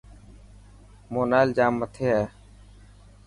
[1.13, 2.23] مونال ڄام مٿي هي.